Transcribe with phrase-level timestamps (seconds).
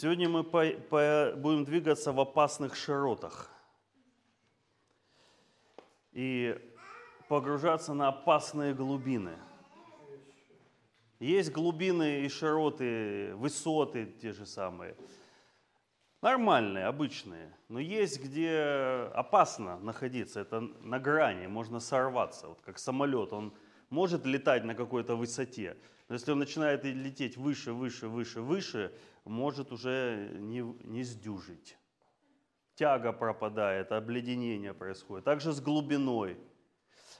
[0.00, 3.50] Сегодня мы по, по, будем двигаться в опасных широтах
[6.12, 6.58] и
[7.28, 9.36] погружаться на опасные глубины.
[11.18, 14.96] Есть глубины и широты, высоты те же самые.
[16.22, 17.54] Нормальные, обычные.
[17.68, 20.40] Но есть, где опасно находиться.
[20.40, 22.48] Это на грани, можно сорваться.
[22.48, 23.52] Вот как самолет, он
[23.90, 25.76] может летать на какой-то высоте.
[26.10, 28.92] Но если он начинает лететь выше, выше, выше, выше,
[29.24, 31.78] может уже не, не сдюжить.
[32.74, 35.24] Тяга пропадает, обледенение происходит.
[35.24, 36.36] Также с глубиной.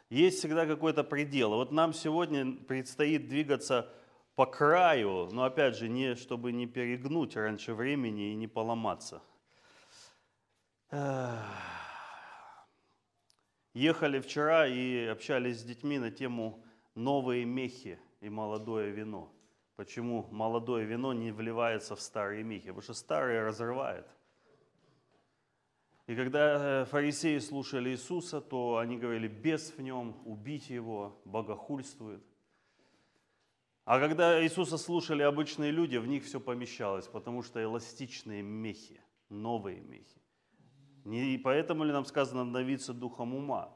[0.08, 1.50] Есть всегда какой-то предел.
[1.50, 3.88] Вот нам сегодня предстоит двигаться
[4.34, 9.22] по краю, но опять же, не, чтобы не перегнуть раньше времени и не поломаться.
[13.72, 16.64] Ехали вчера и общались с детьми на тему
[16.96, 19.32] «Новые мехи и молодое вино»
[19.80, 24.06] почему молодое вино не вливается в старые мехи, потому что старые разрывает.
[26.06, 32.22] И когда э, фарисеи слушали Иисуса, то они говорили, бес в нем, убить его, богохульствует.
[33.86, 39.80] А когда Иисуса слушали обычные люди, в них все помещалось, потому что эластичные мехи, новые
[39.80, 40.20] мехи.
[41.06, 43.72] И поэтому ли нам сказано обновиться духом ума?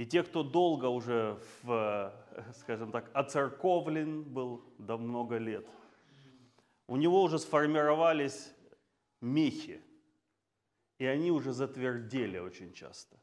[0.00, 2.10] И те, кто долго уже, в,
[2.54, 5.66] скажем так, оцерковлен был до много лет,
[6.86, 8.50] у него уже сформировались
[9.20, 9.82] мехи,
[10.96, 13.18] и они уже затвердели очень часто.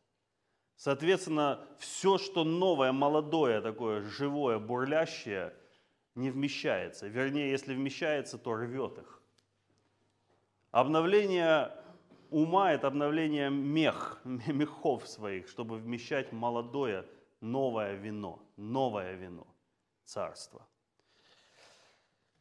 [0.76, 5.56] Соответственно, все, что новое, молодое, такое живое, бурлящее,
[6.14, 7.08] не вмещается.
[7.08, 9.20] Вернее, если вмещается, то рвет их.
[10.70, 11.72] Обновление
[12.30, 17.06] ума– это обновление мех, мехов своих, чтобы вмещать молодое,
[17.42, 19.48] новое вино, новое вино
[20.06, 20.68] царства.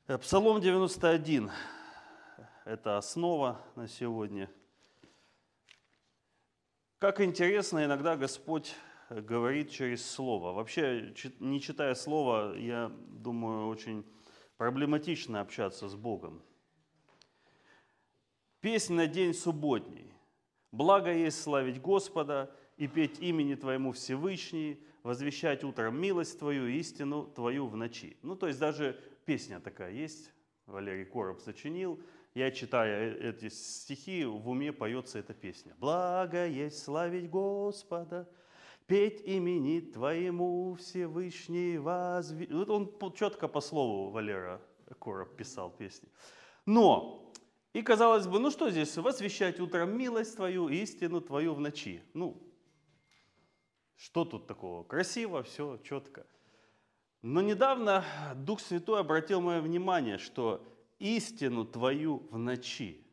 [0.06, 1.50] Э, Псалом 91–
[2.65, 4.50] это основа на сегодня.
[6.99, 8.75] Как интересно, иногда Господь
[9.10, 10.53] говорит через Слово.
[10.53, 14.05] Вообще, не читая Слово, я думаю, очень
[14.56, 16.43] проблематично общаться с Богом.
[18.66, 20.12] Песнь на день субботний.
[20.72, 27.69] Благо есть славить Господа и петь имени Твоему Всевышний, возвещать утром милость Твою, истину Твою
[27.69, 28.16] в ночи.
[28.22, 30.32] Ну, то есть даже песня такая есть,
[30.66, 32.00] Валерий Короб сочинил.
[32.34, 35.72] Я, читая э, эти стихи, в уме поется эта песня.
[35.78, 38.28] «Благо есть славить Господа,
[38.88, 44.60] петь имени Твоему Всевышний возви...» Вот он четко по слову Валера
[44.98, 46.09] Короб писал песни.
[46.65, 47.25] Но
[47.76, 52.03] и казалось бы, ну что здесь, возвещать утром милость твою, истину твою в ночи.
[52.14, 52.42] Ну,
[53.97, 54.82] что тут такого?
[54.82, 56.26] Красиво, все четко.
[57.20, 58.03] Но недавно
[58.34, 60.66] Дух Святой обратил мое внимание, что
[60.98, 63.06] истину твою в ночи,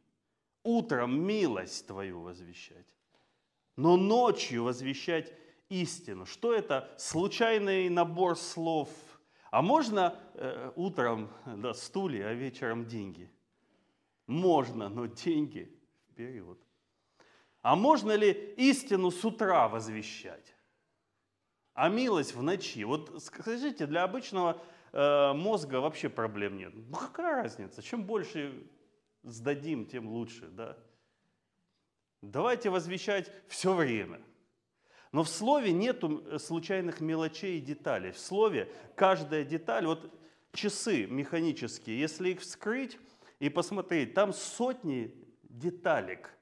[0.64, 2.88] утром милость твою возвещать,
[3.76, 5.34] но ночью возвещать
[5.68, 6.26] истину.
[6.26, 6.90] Что это?
[6.98, 8.88] Случайный набор слов.
[9.52, 13.30] А можно э, утром да, стулья, а вечером деньги–
[14.28, 15.72] можно, но деньги
[16.12, 16.58] вперед.
[17.62, 20.56] А можно ли истину с утра возвещать?
[21.74, 22.84] А милость в ночи?
[22.84, 24.62] Вот скажите, для обычного
[24.92, 26.74] э, мозга вообще проблем нет.
[26.76, 27.82] Ну какая разница?
[27.82, 28.68] Чем больше
[29.24, 30.78] сдадим, тем лучше, да?
[32.22, 34.22] Давайте возвещать все время.
[35.12, 36.04] Но в слове нет
[36.40, 38.12] случайных мелочей и деталей.
[38.12, 40.12] В слове каждая деталь, вот
[40.54, 42.98] часы механические, если их вскрыть,
[43.44, 46.34] и посмотреть, там сотни деталек,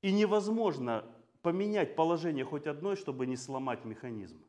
[0.00, 1.04] и невозможно
[1.40, 4.44] поменять положение хоть одной, чтобы не сломать механизм.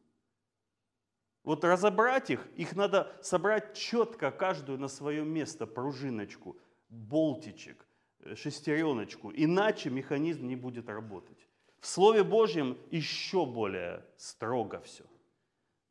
[1.44, 6.58] Вот разобрать их, их надо собрать четко, каждую на свое место, пружиночку,
[6.90, 7.86] болтичек,
[8.22, 11.48] э, шестереночку, иначе механизм не будет работать.
[11.80, 15.04] В Слове Божьем еще более строго все.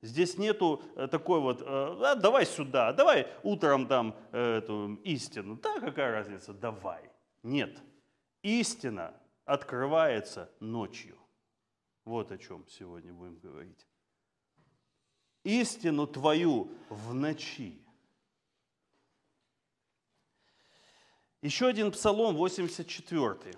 [0.03, 5.57] Здесь нету э, такой вот, э, а, давай сюда, давай утром там э, эту истину.
[5.57, 7.09] Да, какая разница, давай.
[7.45, 7.79] Нет.
[8.43, 9.15] Истина
[9.45, 11.17] открывается ночью.
[12.05, 13.87] Вот о чем сегодня будем говорить.
[15.45, 17.81] Истину твою в ночи.
[21.43, 23.55] Еще один псалом, 84.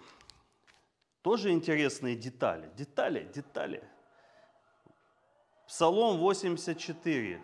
[1.23, 2.71] Тоже интересные детали.
[2.77, 3.83] Детали, детали.
[5.67, 7.43] Псалом 84.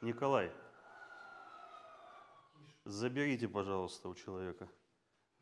[0.00, 0.50] Николай,
[2.84, 4.68] заберите, пожалуйста, у человека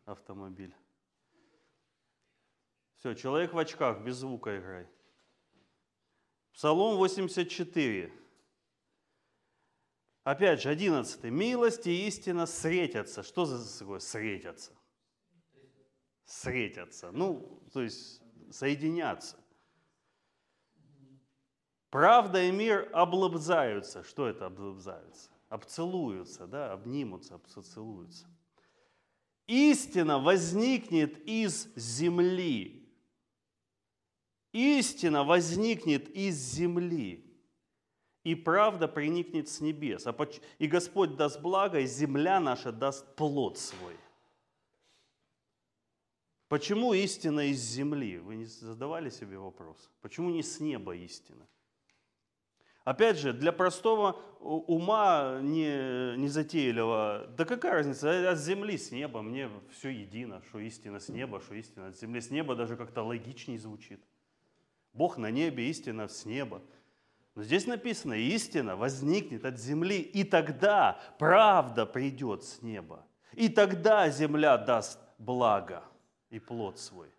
[0.05, 0.75] автомобиль.
[2.97, 4.89] Все, человек в очках, без звука играй.
[6.53, 8.13] Псалом 84.
[10.25, 11.31] Опять же, одиннадцатый.
[11.31, 13.23] Милость и истина встретятся.
[13.23, 14.73] Что за такое встретятся?
[16.25, 17.13] Встретятся.
[17.13, 18.21] Ну, то есть
[18.51, 19.39] соединятся.
[21.91, 24.05] Правда и мир облобзаются.
[24.05, 25.31] Что это облобзаются?
[25.49, 28.27] Обцелуются, да, обнимутся, обцелуются.
[29.47, 32.87] Истина возникнет из земли.
[34.53, 37.25] Истина возникнет из земли.
[38.25, 40.07] И правда приникнет с небес.
[40.07, 40.15] А
[40.59, 43.97] и Господь даст благо, и земля наша даст плод свой.
[46.49, 48.19] Почему истина из земли?
[48.19, 49.91] Вы не задавали себе вопрос?
[50.03, 51.47] Почему не с неба истина?
[52.89, 59.21] Опять же, для простого ума не, не затейливого, да какая разница, от земли с неба,
[59.21, 62.23] мне все едино, что истина с неба, что истина от земли.
[62.23, 64.03] С неба даже как-то логичнее звучит.
[64.95, 66.63] Бог на небе, истина с неба.
[67.35, 73.05] Но здесь написано, истина возникнет от земли, и тогда правда придет с неба.
[73.35, 75.85] И тогда земля даст благо
[76.31, 77.11] и плод свой.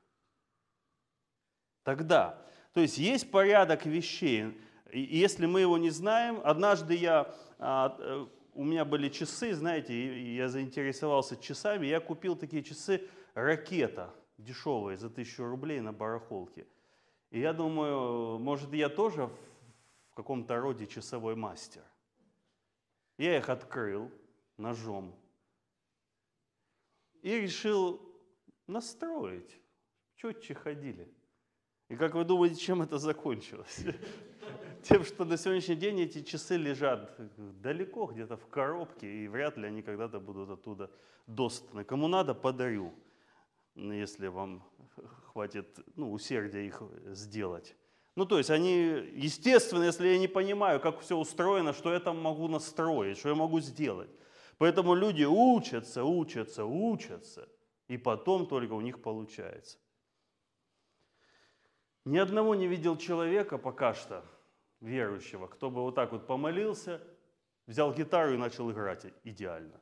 [1.84, 2.44] Тогда.
[2.74, 4.56] То есть есть порядок вещей,
[4.92, 10.34] и если мы его не знаем, однажды я, а, э, у меня были часы, знаете,
[10.36, 16.68] я заинтересовался часами, я купил такие часы «Ракета», дешевые, за тысячу рублей на барахолке.
[17.30, 19.30] И я думаю, может, я тоже
[20.12, 21.84] в каком-то роде часовой мастер.
[23.18, 24.12] Я их открыл
[24.58, 25.14] ножом
[27.22, 28.02] и решил
[28.68, 29.60] настроить.
[30.16, 31.14] Четче ходили.
[31.90, 33.84] И как вы думаете, чем это закончилось?
[34.84, 37.16] Тем, что на сегодняшний день эти часы лежат
[37.62, 40.90] далеко, где-то в коробке, и вряд ли они когда-то будут оттуда
[41.28, 41.84] доступны.
[41.84, 42.94] Кому надо, подарю,
[43.76, 44.64] если вам
[45.32, 47.76] хватит ну, усердия их сделать.
[48.16, 52.22] Ну, то есть они, естественно, если я не понимаю, как все устроено, что я там
[52.22, 54.10] могу настроить, что я могу сделать.
[54.58, 57.48] Поэтому люди учатся, учатся, учатся,
[57.88, 59.78] и потом только у них получается.
[62.06, 64.26] Ни одного не видел человека пока что,
[64.82, 67.02] верующего, кто бы вот так вот помолился,
[67.68, 69.80] взял гитару и начал играть идеально.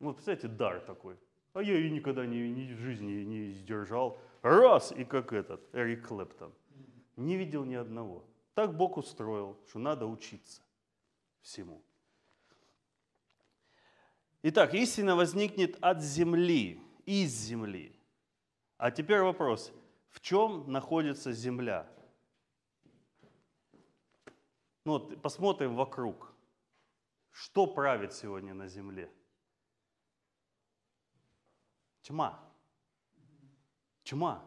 [0.00, 1.16] Вот представляете, дар такой.
[1.54, 4.18] А я ее никогда не, ни в жизни не сдержал.
[4.42, 6.52] Раз, и как этот, Эрик Клэптон.
[7.16, 8.24] Не видел ни одного.
[8.54, 10.62] Так Бог устроил, что надо учиться
[11.40, 11.82] всему.
[14.42, 17.98] Итак, истина возникнет от земли, из земли.
[18.76, 19.72] А теперь вопрос,
[20.10, 21.88] в чем находится земля?
[24.88, 26.32] Ну вот посмотрим вокруг.
[27.30, 29.12] Что правит сегодня на земле?
[32.00, 32.40] Тьма.
[34.02, 34.42] Тьма.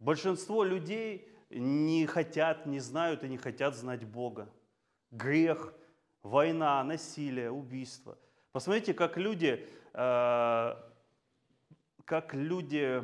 [0.00, 4.52] Большинство людей не хотят, не знают и не хотят знать Бога.
[5.12, 5.72] Грех,
[6.24, 8.18] война, насилие, убийство.
[8.50, 10.76] Посмотрите, как люди, э,
[12.04, 13.00] как люди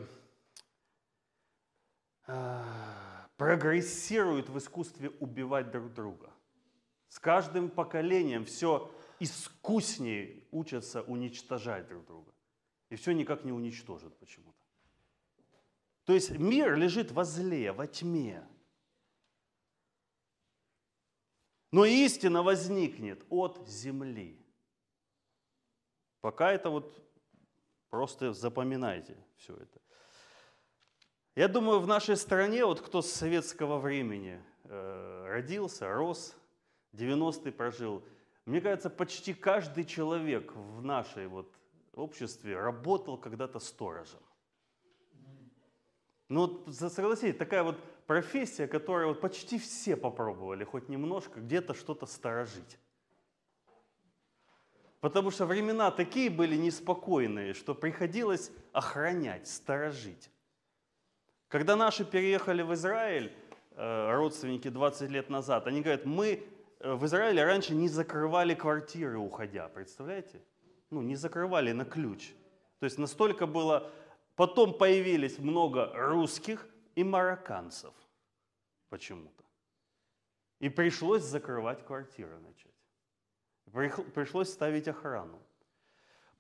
[2.26, 3.11] э,
[3.42, 6.32] прогрессируют в искусстве убивать друг друга.
[7.08, 12.32] С каждым поколением все искуснее учатся уничтожать друг друга.
[12.88, 14.64] И все никак не уничтожат почему-то.
[16.04, 18.46] То есть мир лежит во зле, во тьме.
[21.72, 24.38] Но истина возникнет от земли.
[26.20, 26.96] Пока это вот
[27.90, 29.81] просто запоминайте все это.
[31.34, 36.36] Я думаю, в нашей стране, вот кто с советского времени э, родился, рос,
[36.92, 38.04] 90-й прожил,
[38.44, 41.50] мне кажется, почти каждый человек в нашей вот
[41.94, 44.20] обществе работал когда-то сторожем.
[46.28, 52.04] Ну вот согласитесь, такая вот профессия, которую вот почти все попробовали хоть немножко где-то что-то
[52.04, 52.78] сторожить.
[55.00, 60.31] Потому что времена такие были неспокойные, что приходилось охранять, сторожить.
[61.52, 63.30] Когда наши переехали в Израиль,
[63.72, 66.42] э, родственники 20 лет назад, они говорят, мы
[66.80, 70.40] э, в Израиле раньше не закрывали квартиры, уходя, представляете?
[70.88, 72.32] Ну, не закрывали на ключ.
[72.78, 73.90] То есть настолько было...
[74.34, 77.92] Потом появились много русских и марокканцев
[78.88, 79.44] почему-то.
[80.58, 82.72] И пришлось закрывать квартиры начать.
[84.14, 85.38] Пришлось ставить охрану.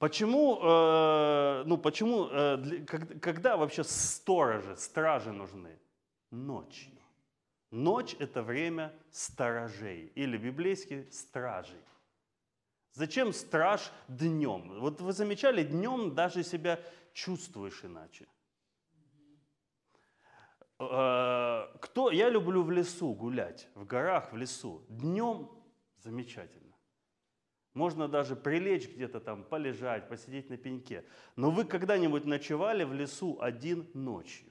[0.02, 5.78] Почему, э, ну, почему э, для, как, когда вообще сторожи, стражи нужны?
[6.32, 6.98] Ночью.
[7.70, 11.84] Ночь– это время сторожей, или библейские стражей.
[12.94, 14.80] Зачем страж днем?
[14.80, 16.80] Вот вы замечали, днем даже себя
[17.12, 18.26] чувствуешь иначе.
[20.80, 24.84] Э, кто, я люблю в лесу гулять, в горах, в лесу.
[24.88, 25.48] Днем
[26.02, 26.71] Замечательно.
[27.74, 31.04] Можно даже прилечь где-то там, полежать, посидеть на пеньке.
[31.36, 34.48] Но вы когда-нибудь ночевали в лесу один ночью?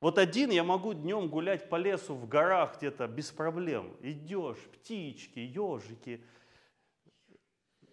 [0.00, 3.96] Вот один я могу днем гулять по лесу в горах где-то без проблем.
[4.00, 6.22] Идешь, птички, ежики,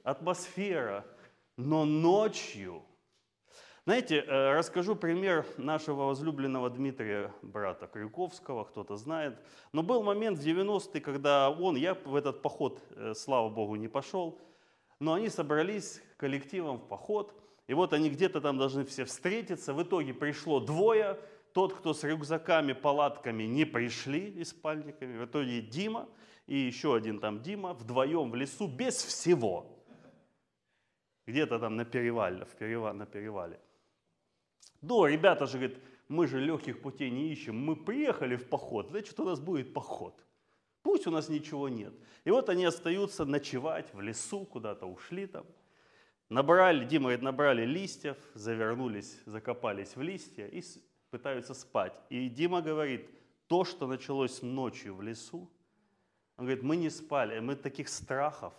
[0.04, 1.04] атмосфера.
[1.58, 2.84] Но ночью
[3.86, 9.38] знаете, э, расскажу пример нашего возлюбленного Дмитрия, брата Крюковского, кто-то знает.
[9.74, 13.88] Но был момент в 90-е, когда он, я в этот поход, э, слава богу, не
[13.88, 14.40] пошел,
[15.00, 19.72] но они собрались коллективом в поход, и вот они где-то там должны все встретиться.
[19.72, 21.20] В итоге пришло двое,
[21.54, 25.16] тот, кто с рюкзаками, палатками не пришли и спальниками.
[25.20, 26.10] В итоге Дима
[26.48, 29.68] и еще один там Дима вдвоем в лесу без всего.
[31.28, 33.60] Где-то там на перевале, в перевале, на перевале.
[34.88, 35.78] Да, ребята же говорят,
[36.08, 40.24] мы же легких путей не ищем, мы приехали в поход, значит у нас будет поход.
[40.84, 41.94] Пусть у нас ничего нет.
[42.26, 45.46] И вот они остаются ночевать в лесу, куда-то ушли там.
[46.30, 50.62] Набрали, Дима говорит, набрали листьев, завернулись, закопались в листья и
[51.10, 52.00] пытаются спать.
[52.10, 53.10] И Дима говорит,
[53.48, 55.50] то, что началось ночью в лесу,
[56.38, 58.54] он говорит, мы не спали, мы таких страхов,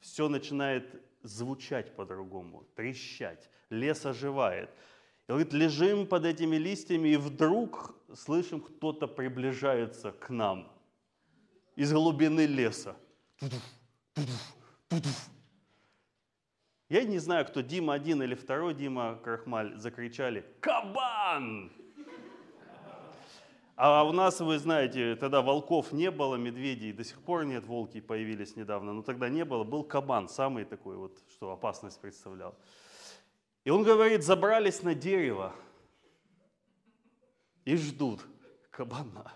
[0.00, 4.70] все начинает звучать по-другому, трещать, лес оживает.
[5.28, 10.70] И говорит, лежим под этими листьями, и вдруг слышим, кто-то приближается к нам
[11.76, 12.96] из глубины леса.
[16.88, 21.72] Я не знаю, кто Дима один или второй Дима Крахмаль закричали «Кабан!».
[23.76, 28.00] А у нас, вы знаете, тогда волков не было, медведей до сих пор нет, волки
[28.00, 32.54] появились недавно, но тогда не было, был кабан, самый такой вот, что опасность представлял.
[33.64, 35.54] И он говорит, забрались на дерево
[37.64, 38.20] и ждут
[38.70, 39.32] кабана.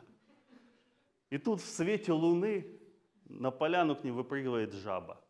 [1.31, 2.67] И тут в свете луны
[3.25, 5.21] на поляну к ним выпрыгивает жаба.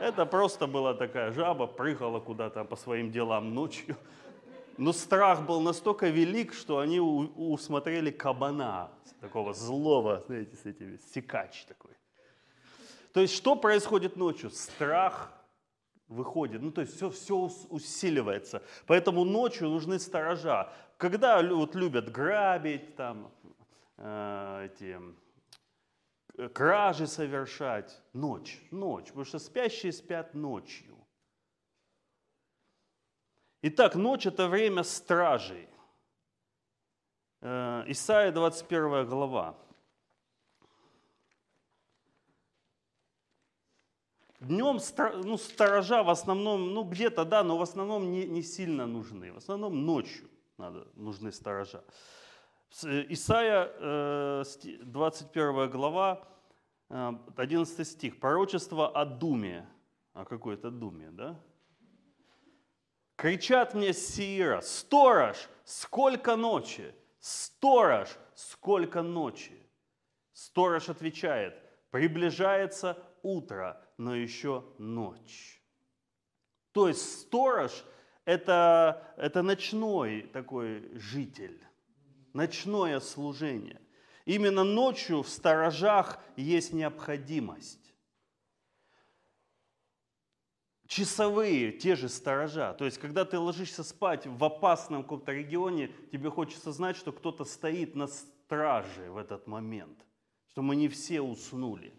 [0.00, 3.96] Это просто была такая жаба, прыгала куда-то по своим делам ночью.
[4.76, 11.64] Но страх был настолько велик, что они усмотрели кабана, такого злого, знаете, с этими, секач
[11.64, 11.90] такой.
[13.12, 14.50] То есть что происходит ночью?
[14.50, 15.32] Страх
[16.08, 16.62] выходит.
[16.62, 18.62] Ну, то есть все, все усиливается.
[18.86, 20.72] Поэтому ночью нужны сторожа.
[20.96, 23.30] Когда вот любят грабить, там,
[23.98, 24.98] э, эти,
[26.36, 30.96] э, кражи совершать, ночь, ночь, потому что спящие спят ночью.
[33.62, 35.68] Итак, ночь– это время стражей.
[37.40, 39.56] Э, Исайя 21 глава.
[44.40, 44.78] Днем
[45.24, 49.32] ну, сторожа в основном, ну где-то да, но в основном не, не сильно нужны.
[49.32, 51.82] В основном ночью надо, нужны сторожа.
[52.84, 54.44] Э, Исайя,
[54.82, 56.28] 21 э, глава,
[56.88, 58.20] 11 э, стих.
[58.20, 59.68] Пророчество о думе.
[60.12, 61.40] О какой-то думе, да?
[63.16, 66.94] Кричат мне Сиира, сторож, сколько ночи?
[67.18, 69.60] Сторож, сколько ночи?
[70.32, 75.60] Сторож отвечает, приближается утро, но еще ночь.
[76.72, 77.84] То есть сторож
[78.24, 81.60] это, это ночной такой житель,
[82.32, 83.80] ночное служение.
[84.24, 87.94] Именно ночью в сторожах есть необходимость.
[90.86, 92.74] Часовые, те же сторожа.
[92.74, 97.44] То есть, когда ты ложишься спать в опасном каком-то регионе, тебе хочется знать, что кто-то
[97.44, 99.98] стоит на страже в этот момент,
[100.48, 101.94] что мы не все уснули.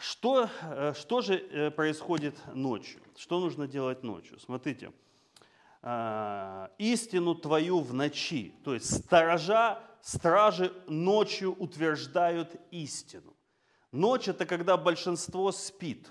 [0.00, 3.00] Что, э, что же э, происходит ночью?
[3.16, 4.38] Что нужно делать ночью?
[4.38, 4.92] Смотрите,
[5.80, 8.54] а, истину твою в ночи.
[8.64, 13.36] То есть сторожа, стражи ночью утверждают истину.
[13.92, 16.10] Ночь это когда большинство спит,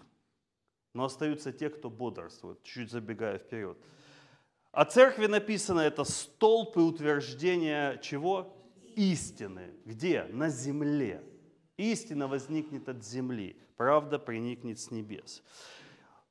[0.94, 3.78] но остаются те, кто бодрствует, чуть забегая вперед.
[4.72, 8.54] О церкви написано это столб и утверждение чего?
[8.96, 9.74] Истины.
[9.86, 10.24] Где?
[10.24, 11.24] На земле.
[11.78, 15.44] Истина возникнет от земли, правда проникнет с небес.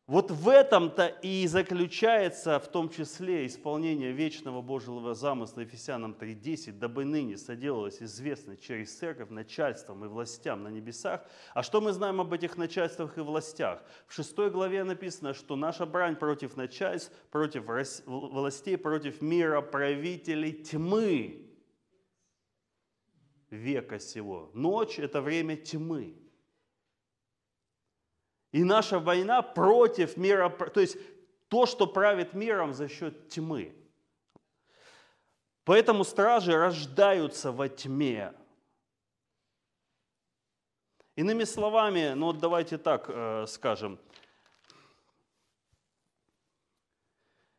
[0.08, 7.04] Вот в этом-то и заключается в том числе исполнение вечного Божьего замысла Ефесянам 3.10, дабы
[7.04, 11.24] ныне соделалось известно через церковь начальствам и властям на небесах.
[11.54, 13.82] А что мы знаем об этих начальствах и властях?
[14.06, 17.64] В шестой главе написано, что наша брань против начальств, против
[18.06, 21.45] властей, против мира правителей тьмы,
[23.50, 24.50] века сего.
[24.54, 26.16] Ночь– это время тьмы.
[28.52, 30.96] И наша война против мира, то есть
[31.48, 33.74] то, что правит миром за счет тьмы.
[35.64, 38.32] Поэтому стражи рождаются во тьме.
[41.16, 43.98] Иными словами, ну вот давайте так э, скажем,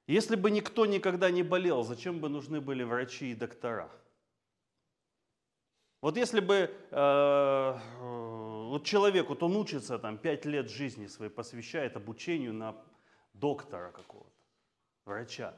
[0.06, 3.92] если бы никто никогда не болел, зачем бы нужны были врачи и доктора?
[6.02, 7.80] Вот если бы э,
[8.68, 12.76] вот человек, вот он учится там пять лет жизни своей, посвящает обучению на
[13.34, 14.32] доктора какого-то,
[15.06, 15.56] врача.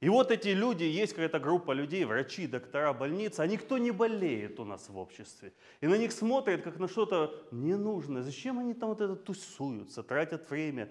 [0.00, 4.60] И вот эти люди, есть какая-то группа людей, врачи, доктора, больницы, а никто не болеет
[4.60, 5.52] у нас в обществе.
[5.80, 8.22] И на них смотрят как на что-то ненужное.
[8.22, 10.88] Зачем они там вот это тусуются, тратят время,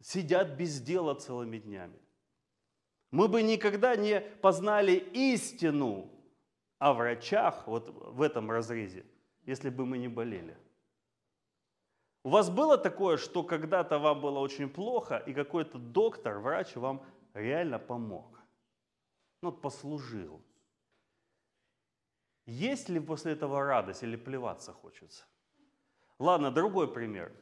[0.00, 2.00] сидят без дела целыми днями?
[3.12, 6.10] Мы бы никогда не познали истину
[6.80, 9.06] о врачах вот в этом разрезе,
[9.46, 10.58] если бы мы не болели.
[12.24, 17.04] У вас было такое, что когда-то вам было очень плохо, и какой-то доктор, врач вам
[17.34, 18.40] реально помог?
[19.42, 20.42] ну, послужил.
[22.46, 25.24] Есть ли после этого радость или плеваться хочется?
[26.18, 27.32] Ладно, другой пример.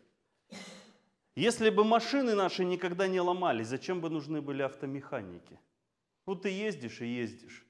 [1.35, 5.59] Если бы машины наши никогда не ломались, зачем бы нужны были автомеханики?
[6.27, 7.67] Вот ты ездишь и ездишь.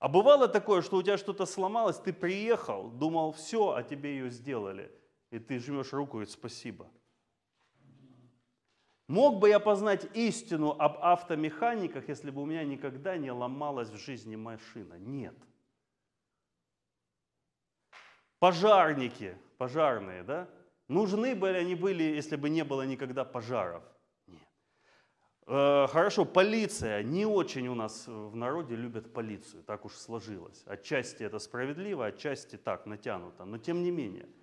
[0.00, 4.30] А бывало такое, что у тебя что-то сломалось, ты приехал, думал, все, а тебе ее
[4.30, 4.90] сделали.
[5.30, 6.90] И ты жмешь руку и говоришь, спасибо.
[9.08, 13.96] Мог бы я познать истину об автомеханиках, если бы у меня никогда не ломалась в
[13.98, 14.94] жизни машина?
[14.94, 15.34] Нет.
[18.38, 20.48] Пожарники, пожарные, да?
[20.88, 23.82] Нужны были они были, если бы не было никогда пожаров?
[25.50, 27.02] Э, хорошо, полиция.
[27.02, 30.62] Не очень у нас в народе любят полицию, так уж сложилось.
[30.66, 33.44] Отчасти это справедливо, отчасти так, натянуто.
[33.44, 34.28] Но тем не менее–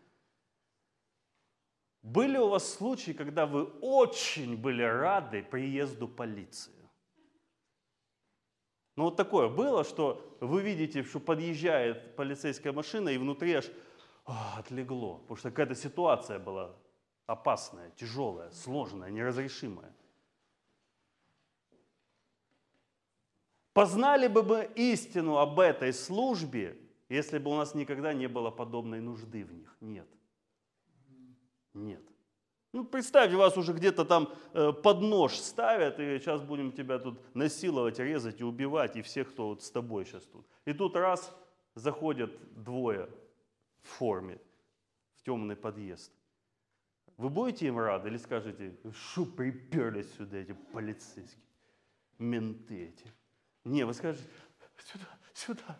[2.08, 6.74] были у вас случаи, когда вы очень были рады приезду полиции?
[8.96, 13.66] Ну вот такое было, что вы видите, что подъезжает полицейская машина, и внутри аж
[14.26, 16.76] о, отлегло, потому что какая-то ситуация была
[17.26, 19.94] опасная, тяжелая, сложная, неразрешимая.
[23.78, 26.76] Познали бы мы истину об этой службе,
[27.10, 29.78] если бы у нас никогда не было подобной нужды в них?
[29.82, 30.08] Нет.
[31.76, 32.02] Нет.
[32.74, 37.20] Ну, представьте, вас уже где-то там э, под нож ставят, и сейчас будем тебя тут
[37.36, 40.48] насиловать, резать и убивать, и всех, кто вот с тобой сейчас тут.
[40.66, 41.32] И тут раз
[41.76, 43.08] заходят двое
[43.84, 44.40] в форме
[45.18, 46.12] в темный подъезд.
[47.18, 51.44] Вы будете им рады или скажете, что приперлись сюда эти полицейские,
[52.18, 53.14] менты эти?
[53.68, 54.24] Не, вы скажете,
[54.78, 55.80] сюда, сюда.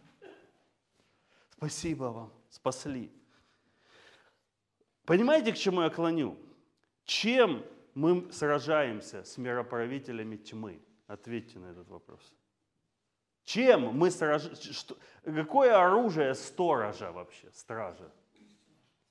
[1.52, 3.10] Спасибо вам, спасли.
[5.06, 6.38] Понимаете, к чему я клоню?
[7.06, 7.64] Чем
[7.96, 10.82] мы сражаемся с мироправителями тьмы?
[11.08, 12.34] Ответьте на этот вопрос.
[13.46, 14.96] Чем мы сражаемся?
[15.24, 18.12] Какое оружие сторожа вообще, стража?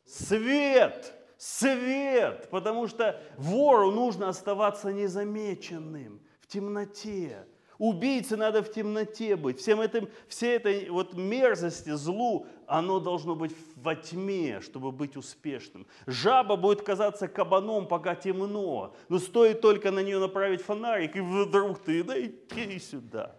[0.04, 1.14] Свет!
[1.38, 2.50] Свет!
[2.50, 7.46] Потому что вору нужно оставаться незамеченным в темноте.
[7.78, 9.60] Убийце надо в темноте быть.
[9.60, 15.86] Всем этим, всей этой вот мерзости, злу, оно должно быть во тьме, чтобы быть успешным.
[16.06, 18.94] Жаба будет казаться кабаном, пока темно.
[19.08, 23.36] Но стоит только на нее направить фонарик, и вдруг ты, да иди сюда.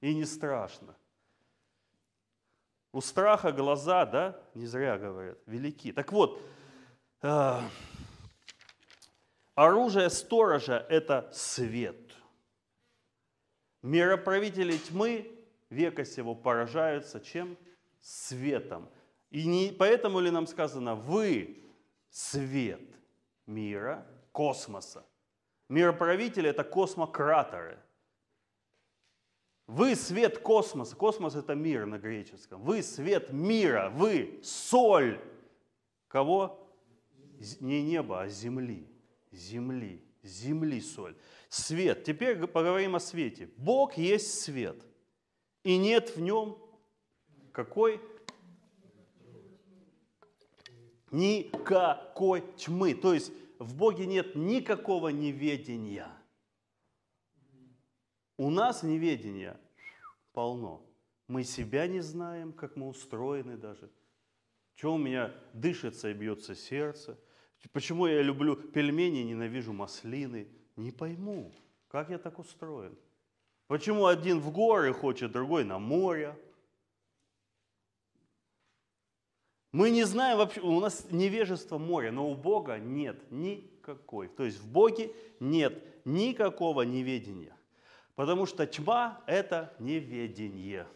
[0.00, 0.94] И не страшно.
[2.92, 5.92] У страха глаза, да, не зря говорят, велики.
[5.92, 6.40] Так вот,
[7.22, 7.60] э,
[9.54, 12.07] оружие сторожа– это свет.
[13.82, 15.30] Мироправители тьмы
[15.70, 17.56] века сего поражаются чем?
[18.00, 18.88] Светом.
[19.30, 21.62] И не поэтому ли нам сказано, вы
[22.10, 22.80] свет
[23.46, 25.04] мира, космоса.
[25.68, 27.78] Мироправители– это космократоры.
[29.66, 30.96] Вы свет космоса.
[30.96, 32.62] Космос– это мир на греческом.
[32.62, 33.90] Вы свет мира.
[33.90, 35.20] Вы соль.
[36.08, 36.66] Кого?
[37.60, 38.88] Не неба, а земли.
[39.30, 40.02] Земли.
[40.22, 41.14] Земли соль.
[41.48, 42.04] Свет.
[42.04, 43.50] Теперь поговорим о свете.
[43.56, 44.76] Бог есть свет.
[45.62, 46.58] И нет в нем
[47.52, 48.00] какой?
[51.10, 52.94] Никакой тьмы.
[52.94, 56.08] То есть в Боге нет никакого неведения.
[58.36, 59.58] У нас неведения
[60.32, 60.84] полно.
[61.26, 63.90] Мы себя не знаем, как мы устроены даже.
[64.76, 67.18] Чего у меня дышится и бьется сердце.
[67.72, 70.48] Почему я люблю пельмени, ненавижу маслины.
[70.76, 71.52] Не пойму,
[71.88, 72.96] как я так устроен.
[73.66, 76.36] Почему один в горы хочет, другой на море?
[79.72, 84.28] Мы не знаем вообще, у нас невежество моря, но у Бога нет никакой.
[84.28, 87.54] То есть в Боге нет никакого неведения.
[88.14, 90.86] Потому что тьма– это неведение.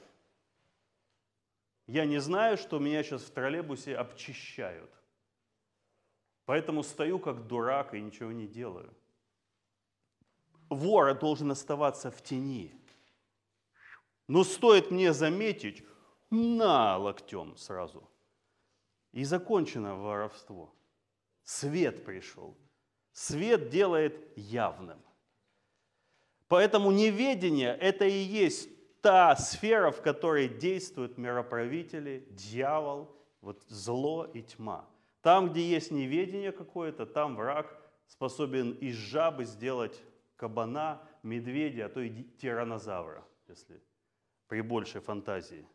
[1.87, 4.91] Я не знаю, что меня сейчас в троллейбусе обчищают.
[6.45, 8.93] Поэтому стою как дурак и ничего не делаю.
[10.69, 12.73] Вор должен оставаться в тени.
[14.29, 15.85] Но стоит мне заметить,
[16.31, 18.09] на локтем сразу.
[19.13, 20.75] И закончено воровство.
[21.43, 22.57] Свет пришел.
[23.13, 24.99] Свет делает явным.
[26.49, 28.71] Поэтому неведение– это и есть
[29.03, 34.89] та сфера, в которой действуют мироправители, дьявол, вот зло и тьма.
[35.23, 40.03] Там, где есть неведение какое-то, там враг способен из жабы сделать
[40.37, 43.81] кабана, медведя, а то и тиранозавра, если
[44.49, 45.67] при большей фантазии.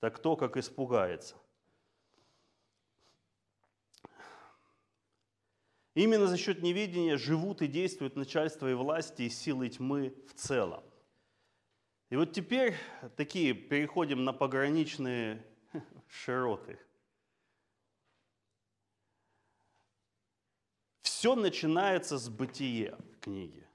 [0.00, 1.36] Так кто как испугается.
[5.94, 10.84] Именно за счет неведения живут и действуют начальство и власти и силы тьмы в целом.
[12.10, 12.74] И вот теперь
[13.16, 15.42] такие переходим на пограничные
[16.08, 16.78] широты.
[21.24, 23.66] Все начинается с бытия книги.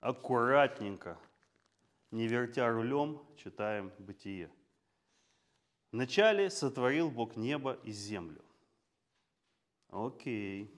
[0.00, 1.18] Аккуратненько,
[2.10, 4.52] не вертя рулем, читаем бытие.
[5.90, 8.44] Вначале сотворил Бог небо и землю.
[9.88, 10.70] Окей.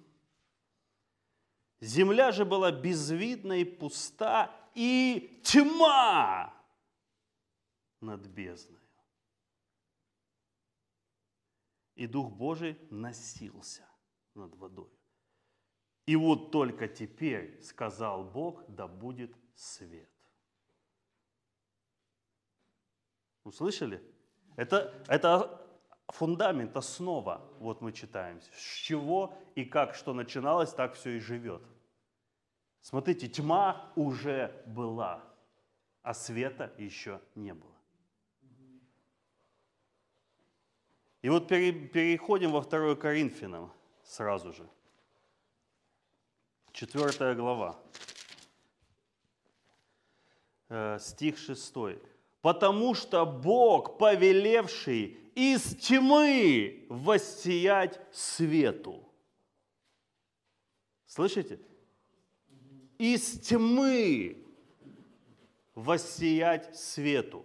[1.80, 6.54] Земля же была безвидна и пуста, и тьма
[8.00, 8.78] над бездной.
[11.96, 13.84] И Дух Божий носился
[14.36, 14.90] над водой.
[16.06, 20.08] И вот только теперь сказал Бог, да будет свет.
[23.42, 24.02] Услышали?
[24.56, 25.66] Это, это
[26.08, 31.62] фундамент, основа, вот мы читаем, с чего и как что начиналось, так все и живет.
[32.80, 35.24] Смотрите, тьма уже была,
[36.02, 37.74] а света еще не было.
[41.22, 43.72] И вот переходим во 2 Коринфянам
[44.06, 44.68] сразу же.
[46.72, 47.78] Четвертая глава,
[50.68, 52.00] э, стих 6.
[52.40, 59.02] «Потому что Бог, повелевший из тьмы воссиять свету».
[61.06, 61.58] Слышите?
[62.98, 64.44] Из тьмы
[65.74, 67.44] воссиять свету.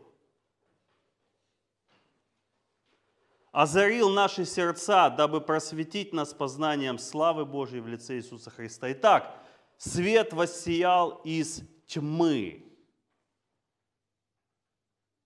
[3.51, 8.91] Озарил наши сердца, дабы просветить нас познанием славы Божьей в лице Иисуса Христа.
[8.91, 9.35] Итак,
[9.77, 12.65] свет воссиял из тьмы,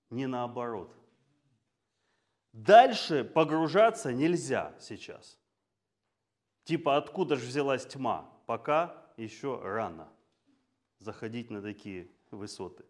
[0.09, 0.95] не наоборот.
[2.53, 5.37] Дальше погружаться нельзя сейчас.
[6.63, 8.29] Типа, откуда же взялась тьма?
[8.45, 10.07] Пока еще рано
[10.99, 12.85] заходить на такие высоты.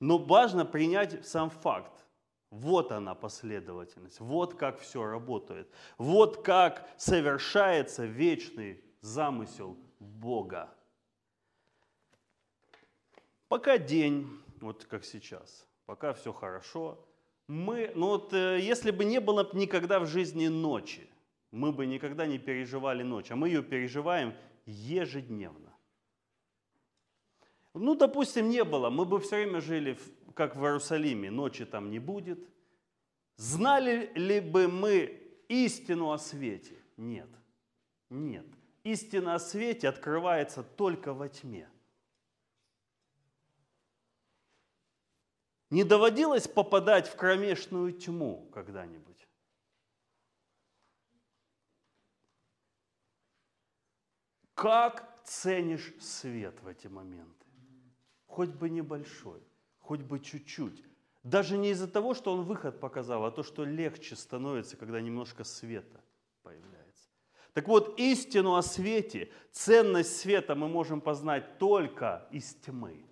[0.00, 2.06] Но важно принять сам факт.
[2.50, 10.74] Вот она последовательность, вот как все работает, вот как совершается вечный замысел Бога.
[13.48, 14.28] Пока день,
[14.60, 17.04] вот как сейчас, пока все хорошо,
[17.48, 21.08] мы, ну вот э, если бы не было никогда в жизни ночи,
[21.50, 24.34] мы бы никогда не переживали ночь, а мы ее переживаем
[24.66, 25.74] ежедневно.
[27.74, 29.98] Ну, допустим, не было, мы бы все время жили
[30.38, 32.38] как в Иерусалиме, ночи там не будет.
[33.34, 36.80] Знали ли бы мы истину о свете?
[36.96, 37.28] Нет.
[38.08, 38.46] Нет.
[38.84, 41.68] Истина о свете открывается только во тьме.
[45.70, 49.26] Не доводилось попадать в кромешную тьму когда-нибудь?
[54.54, 57.46] Как ценишь свет в эти моменты?
[58.26, 59.47] Хоть бы небольшой
[59.88, 60.84] хоть бы чуть-чуть.
[61.22, 65.44] Даже не из-за того, что он выход показал, а то, что легче становится, когда немножко
[65.44, 66.04] света
[66.42, 67.08] появляется.
[67.54, 73.06] Так вот, истину о свете, ценность света мы можем познать только из тьмы.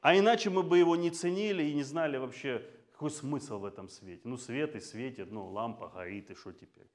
[0.00, 3.88] А иначе мы бы его не ценили и не знали вообще, какой смысл в этом
[3.88, 4.20] свете.
[4.22, 6.88] Ну, свет и светит, ну, лампа горит, и что теперь?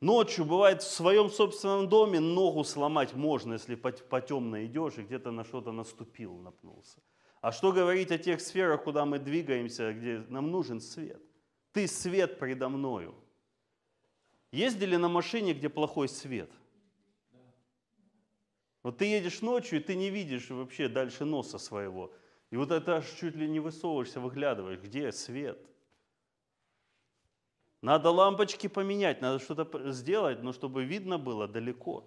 [0.00, 5.02] Ночью бывает в своем собственном доме ногу сломать можно, если по, по темно идешь и
[5.02, 7.02] где-то на что-то наступил, напнулся.
[7.40, 11.22] А что говорить о тех сферах, куда мы двигаемся, где нам нужен свет?
[11.72, 13.14] Ты свет предо мною.
[14.52, 16.50] Ездили на машине, где плохой свет?
[18.82, 22.12] Вот ты едешь ночью, и ты не видишь вообще дальше носа своего.
[22.50, 25.58] И вот это аж чуть ли не высовываешься, выглядываешь, где свет–
[27.86, 32.02] надо лампочки поменять, надо что-то сделать, но чтобы видно было далеко.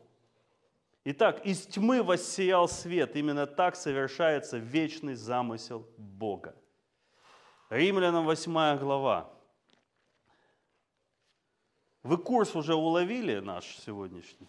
[1.05, 3.15] Итак, из тьмы воссиял свет.
[3.15, 6.53] Именно так совершается вечный замысел Бога.
[7.69, 9.31] Римлянам 8 глава.
[12.03, 14.47] Вы курс уже уловили наш сегодняшний?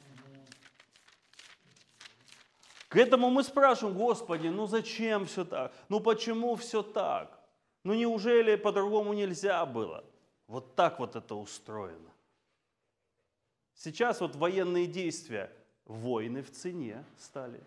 [2.89, 5.73] К этому мы спрашиваем, Господи, ну зачем все так?
[5.89, 7.39] Ну почему все так?
[7.85, 10.10] Ну неужели по-другому нельзя было?
[10.51, 12.11] Вот так вот это устроено.
[13.73, 15.49] Сейчас вот военные действия,
[15.85, 17.63] войны в цене стали.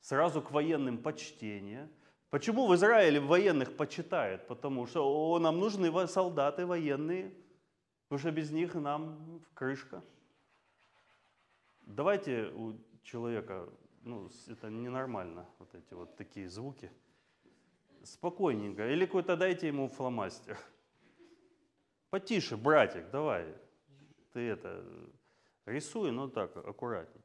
[0.00, 1.88] Сразу к военным почтение.
[2.30, 4.46] Почему в Израиле военных почитают?
[4.46, 7.34] Потому что о, нам нужны солдаты военные,
[8.04, 10.00] потому что без них нам крышка.
[11.80, 13.68] Давайте у человека
[14.04, 16.92] ну, это ненормально, вот эти вот такие звуки.
[18.04, 18.88] Спокойненько.
[18.88, 20.56] Или какой-то дайте ему фломастер.
[22.14, 23.44] Потише, братик, давай.
[24.32, 24.84] Ты это,
[25.66, 27.20] рисуй, но так, аккуратней.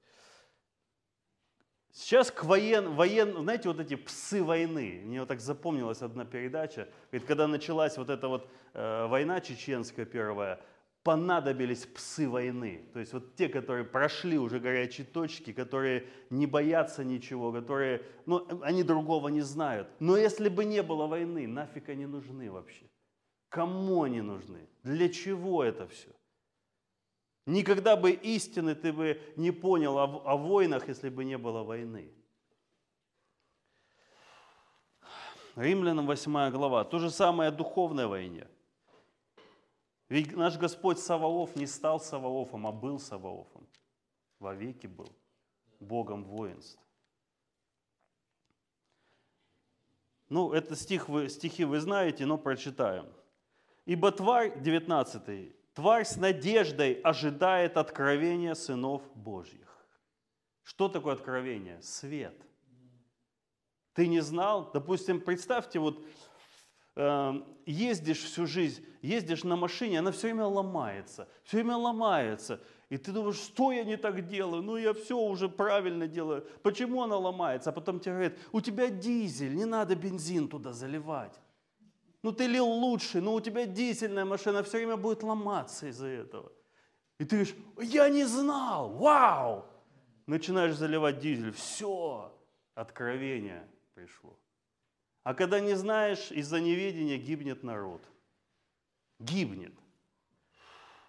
[1.92, 5.04] Сейчас к воен, воен, знаете, вот эти псы войны.
[5.06, 6.90] Мне вот так запомнилась одна передача.
[7.12, 10.60] Говорит, когда началась вот эта вот э, война чеченская первая,
[11.04, 12.90] понадобились псы войны.
[12.92, 18.48] То есть вот те, которые прошли уже горячие точки, которые не боятся ничего, которые, ну,
[18.64, 19.88] они другого не знают.
[20.00, 22.89] Но если бы не было войны, нафиг они нужны вообще?
[23.50, 24.68] Кому они нужны?
[24.84, 26.10] Для чего это все?
[27.46, 32.14] Никогда бы истины ты бы не понял о, о войнах, если бы не было войны.
[35.56, 36.84] Римлянам 8 глава.
[36.84, 38.48] То же самое о духовной войне–
[40.10, 43.68] ведь наш Господь Саваоф не стал Саваофом, а был Саваофом.
[44.40, 45.16] Вовеки был
[45.80, 46.80] Богом воинств.
[50.30, 53.08] Ну, это стих вы, стихи вы знаете, но прочитаем.
[53.90, 59.88] «Ибо тварь, 19 тварь с надеждой ожидает откровения сынов Божьих».
[60.62, 61.82] Что такое откровение?
[61.82, 62.40] Свет.
[63.94, 64.70] Ты не знал?
[64.72, 66.06] Допустим, представьте, вот
[67.00, 72.60] Эм, ездишь всю жизнь, ездишь на машине, она все время ломается, все время ломается.
[72.90, 74.62] И ты думаешь, что я не так делаю?
[74.62, 76.46] Ну, я все уже правильно делаю.
[76.62, 77.70] Почему она ломается?
[77.70, 81.40] А потом тебе говорят, у тебя дизель, не надо бензин туда заливать.
[82.22, 86.52] Ну, ты лил лучше, но у тебя дизельная машина все время будет ломаться из-за этого.
[87.18, 89.66] И ты говоришь, я не знал, вау!
[90.26, 92.32] Начинаешь заливать дизель, все,
[92.76, 94.38] откровение пришло.
[95.24, 98.02] А когда не знаешь, из-за неведения гибнет народ.
[99.20, 99.74] Гибнет.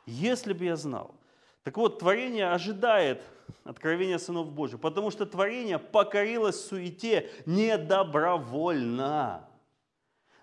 [0.07, 1.15] Если бы я знал.
[1.63, 3.23] Так вот, творение ожидает
[3.65, 9.49] откровения сынов Божьих, потому что творение покорилось суете недобровольно,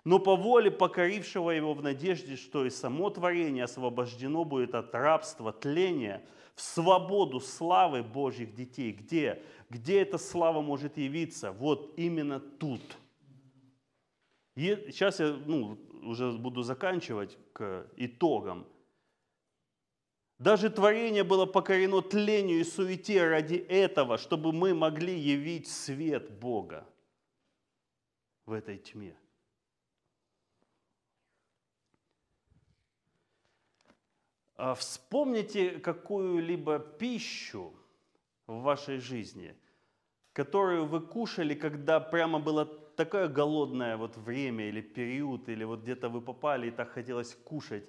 [0.08, 5.52] но по воле покорившего его в надежде, что и само творение освобождено будет от рабства,
[5.52, 8.92] тления, в свободу славы Божьих детей.
[8.92, 9.42] Где?
[9.70, 11.52] Где эта слава может явиться?
[11.52, 12.80] Вот именно тут–
[14.58, 18.66] и сейчас я ну, уже буду заканчивать к итогам.
[20.40, 26.84] Даже творение было покорено тлению и суете ради этого, чтобы мы могли явить свет Бога
[28.46, 29.16] в этой тьме.
[34.76, 37.72] Вспомните какую-либо пищу
[38.46, 39.54] в вашей жизни,
[40.32, 42.66] которую вы кушали, когда прямо было
[42.96, 47.84] такое голодное вот время или период, или вот где-то вы попали и так хотелось кушать,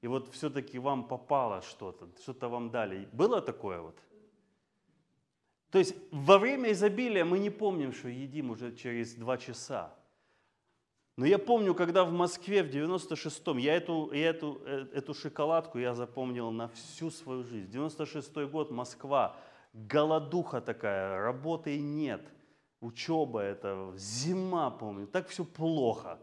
[0.00, 3.08] и вот все-таки вам попало что-то, что-то вам дали.
[3.12, 3.98] Было такое вот?
[5.70, 9.94] То есть во время изобилия мы не помним, что едим уже через два часа.
[11.16, 15.78] Но я помню, когда в Москве в 96-м, я эту, я эту, э, эту шоколадку
[15.78, 17.70] я запомнил на всю свою жизнь.
[17.70, 19.36] 96-й год, Москва,
[19.72, 22.22] голодуха такая, работы нет–
[22.82, 26.18] учеба, это зима, помню, так все плохо.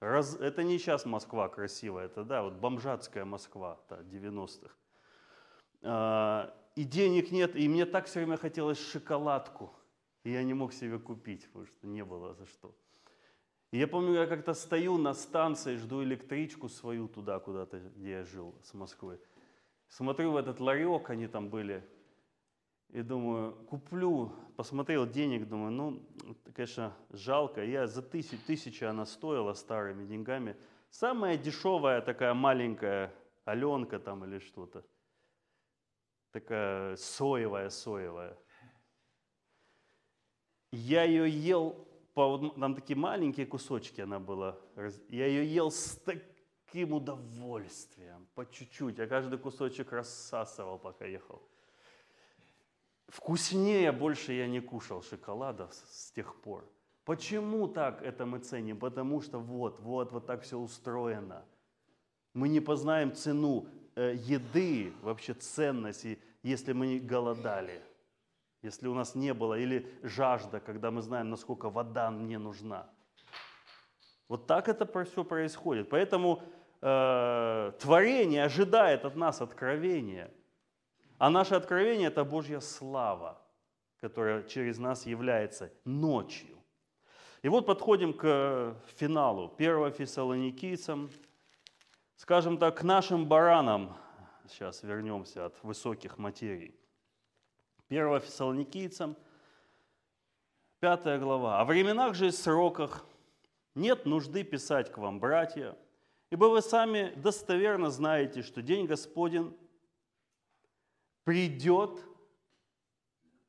[0.00, 4.74] Раз, это не сейчас Москва красивая, это да, вот бомжатская Москва да, 90-х.
[5.82, 9.74] А, и денег нет, и мне так все время хотелось шоколадку.
[10.22, 12.74] И я не мог себе купить, потому что не было за что.
[13.74, 18.24] И я помню, я как-то стою на станции, жду электричку свою туда, куда-то, где я
[18.24, 19.18] жил, с Москвы.
[19.88, 21.82] Смотрю в этот ларек, они там были,
[22.90, 26.06] и думаю, куплю, посмотрел денег, думаю, ну,
[26.54, 27.64] конечно, жалко.
[27.64, 30.56] Я за тысячу, тысячу она стоила старыми деньгами.
[30.90, 33.12] Самая дешевая такая маленькая
[33.44, 34.84] Аленка там или что-то.
[36.30, 38.38] Такая соевая, соевая.
[40.70, 44.56] Я ее ел, там такие маленькие кусочки она была.
[45.08, 48.98] Я ее ел с таким удовольствием, по чуть-чуть.
[48.98, 51.42] Я каждый кусочек рассасывал, пока ехал.
[53.08, 56.64] вкуснее больше я не кушал шоколада с тех пор.
[57.04, 58.78] Почему так это мы ценим?
[58.78, 61.44] Потому что вот, вот, вот так все устроено.
[62.32, 67.82] Мы не познаем цену э, еды, вообще ценности, если мы не голодали,
[68.64, 72.86] если у нас не было, или жажда, когда мы знаем, насколько вода мне нужна.
[74.26, 75.90] Вот так это все происходит.
[75.90, 76.42] Поэтому
[76.80, 80.30] э, творение ожидает от нас откровения.
[81.18, 83.38] А наше откровение– это Божья слава,
[84.00, 86.56] которая через нас является ночью.
[87.42, 89.52] И вот подходим к финалу.
[89.58, 91.10] 1 Фессалоникийцам,
[92.16, 93.94] скажем так, к нашим баранам.
[94.48, 96.74] Сейчас вернемся от высоких материй.
[97.94, 99.16] 1 Фессалоникийцам,
[100.80, 101.60] 5 глава.
[101.60, 103.06] «О временах же и сроках
[103.74, 105.76] нет нужды писать к вам, братья,
[106.30, 109.56] ибо вы сами достоверно знаете, что день Господень
[111.24, 112.00] придет,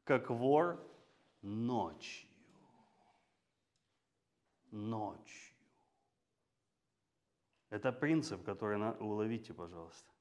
[0.03, 0.79] как вор
[1.41, 2.29] ночью
[4.75, 5.55] ночью.
[7.69, 10.13] Это принцип, который уловите, пожалуйста.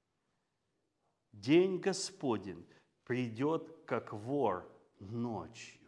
[1.32, 2.66] День Господень
[3.04, 5.80] придет, как вор ночью.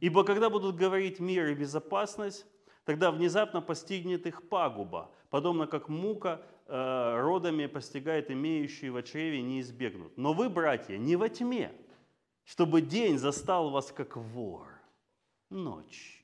[0.00, 2.44] Ибо когда будут говорить мир и безопасность,
[2.84, 9.60] тогда внезапно постигнет их пагуба, подобно как мука э, родами постигает имеющие в чреве не
[9.60, 10.16] избегнут.
[10.18, 11.72] Но вы, братья, не во тьме,
[12.42, 14.66] чтобы день застал вас как вор
[15.50, 16.22] ночью.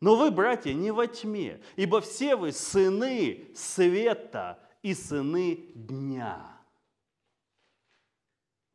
[0.00, 6.60] Но вы, братья, не во тьме, ибо все вы сыны света и сыны дня.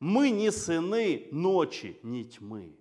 [0.01, 2.75] Мы не сыны ночи, не тьмы.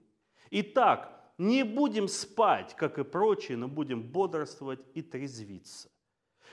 [0.51, 5.89] Итак, не будем спать, как и прочие, но будем бодрствовать и трезвиться.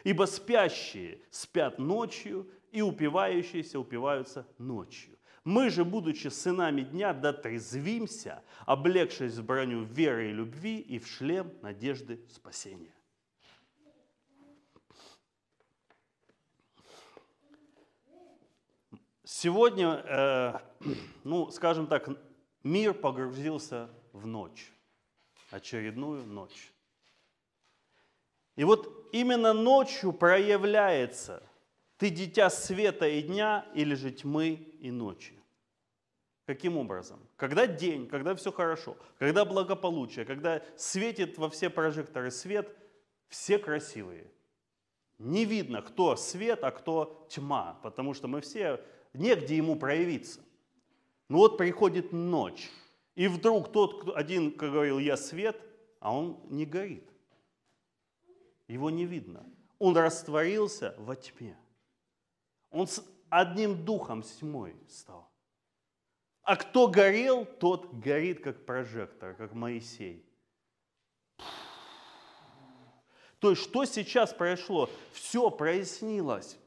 [0.03, 5.17] Ибо спящие спят ночью, и упивающиеся упиваются ночью.
[5.43, 11.51] Мы же, будучи сынами дня, дотрезвимся, облегшись в броню веры и любви и в шлем
[11.63, 12.93] надежды спасения.
[19.29, 20.53] Сегодня, э,
[21.25, 22.07] ну, скажем так,
[22.63, 24.71] мир погрузился в ночь,
[25.51, 26.71] очередную ночь.
[28.55, 31.43] И вот именно ночью проявляется,
[31.97, 35.37] ты дитя света и дня или же тьмы и ночи.
[36.45, 37.19] Каким образом?
[37.35, 42.73] Когда день, когда все хорошо, когда благополучие, когда светит во все прожекторы свет,
[43.27, 44.31] все красивые.
[45.17, 48.79] Не видно, кто свет, а кто тьма, потому что мы все,
[49.17, 50.41] негде ему проявиться.
[51.29, 52.69] Но вот приходит ночь,
[53.15, 55.59] и вдруг тот, один говорил, я свет,
[55.99, 57.09] а он не горит.
[58.67, 59.45] Его не видно.
[59.79, 61.57] Он растворился во тьме.
[62.69, 65.29] Он с одним духом с тьмой стал.
[66.43, 70.25] А кто горел, тот горит как прожектор, как Моисей.
[73.39, 74.89] То есть, что сейчас произошло?
[75.11, 76.57] Все прояснилось.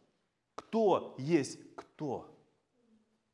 [0.54, 2.29] Кто есть кто.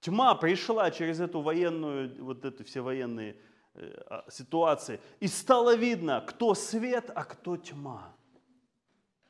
[0.07, 3.37] Тьма пришла через эту военную, вот эту все военные
[3.75, 5.01] э, а, ситуации.
[5.19, 8.13] И стало видно, кто свет, а кто тьма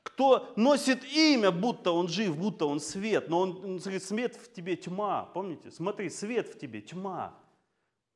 [0.03, 4.51] кто носит имя, будто он жив, будто он свет, но он, он говорит, свет в
[4.51, 5.31] тебе тьма.
[5.35, 5.71] Помните?
[5.71, 7.35] Смотри, свет в тебе тьма.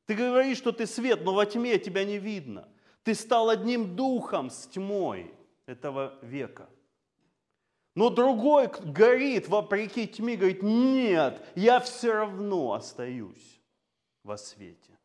[0.06, 2.68] Ты говоришь, что ты свет, но во тьме тебя не видно.
[3.02, 5.34] Ты стал одним духом с тьмой
[5.66, 6.70] этого века.
[7.94, 13.60] Но другой горит вопреки тьме, говорит, нет, я все равно остаюсь
[14.22, 14.98] во свете.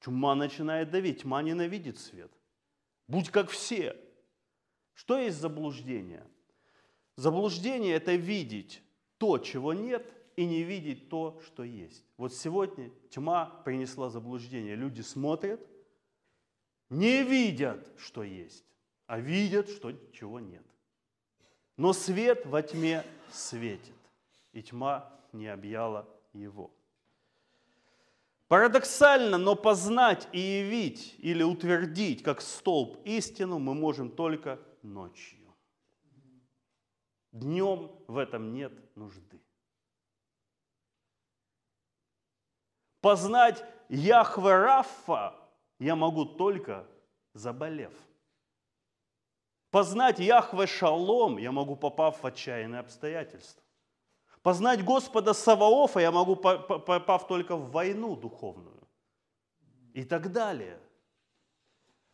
[0.00, 2.30] Тьма начинает давить, тьма ненавидит свет.
[3.08, 3.96] Будь как все.
[4.94, 6.26] Что есть заблуждение?
[7.16, 8.82] Заблуждение– это видеть
[9.18, 10.04] то, чего нет,
[10.36, 12.04] и не видеть то, что есть.
[12.16, 14.74] Вот сегодня тьма принесла заблуждение.
[14.74, 15.60] Люди смотрят,
[16.90, 18.64] не видят, что есть,
[19.06, 20.64] а видят, что чего нет.
[21.76, 23.94] Но свет во тьме светит,
[24.52, 26.70] и тьма не объяла его.
[28.48, 35.38] Парадоксально, но познать и явить или утвердить как столб истину мы можем только ночью.
[37.32, 39.40] Днем в этом нет нужды.
[43.00, 45.34] Познать Яхве Рафа
[45.78, 46.86] я могу только
[47.32, 47.92] заболев.
[49.72, 53.64] Познать Яхве Шалом я могу, попав в отчаянные обстоятельства.
[54.42, 58.88] Познать Господа Саваофа я могу, попав только в войну духовную.
[59.94, 60.78] И так далее–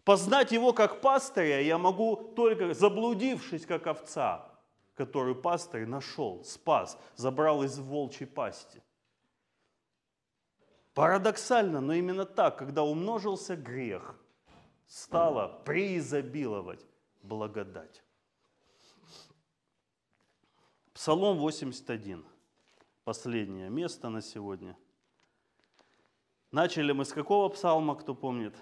[0.09, 4.59] Познать его как пастыря я могу только заблудившись как овца,
[4.95, 8.83] которую пастырь нашел, спас, забрал из волчьей пасти.
[10.95, 14.19] Парадоксально, но именно так, когда умножился грех,
[14.87, 16.87] стало преизобиловать
[17.29, 18.03] благодать.
[20.95, 22.25] Псалом 81.
[23.05, 24.77] Последнее место на сегодня.
[26.51, 28.57] Начали мы с какого псалма, кто помнит?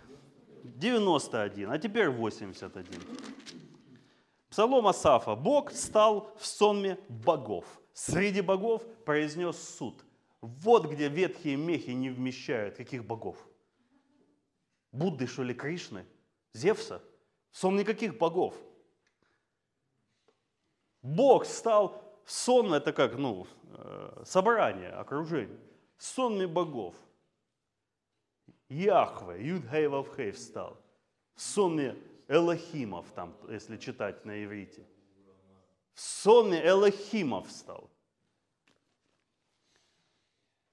[0.64, 3.00] 91, а теперь 81.
[4.50, 5.36] Псалом Асафа.
[5.36, 7.64] Бог стал в сонме богов.
[7.94, 10.04] Среди богов произнес суд.
[10.40, 12.76] Вот где ветхие мехи не вмещают.
[12.76, 13.38] Каких богов?
[14.92, 16.04] Будды, что ли, Кришны?
[16.52, 17.02] Зевса?
[17.56, 18.54] Сон никаких богов.
[21.00, 23.46] Бог стал сон, это как, ну,
[23.78, 25.58] э, собрание, окружение.
[25.96, 26.94] Сонми богов.
[28.68, 30.76] Яхве, Юдхей Вавхей встал.
[31.34, 31.96] В сонме
[32.28, 34.86] Элохимов, там, если читать на иврите.
[35.94, 37.90] В сонме Элохимов встал.